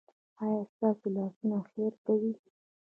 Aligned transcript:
ایا 0.41 0.61
ستاسو 0.73 1.07
لاسونه 1.15 1.57
خیر 1.71 1.93
کوي؟ 2.05 2.31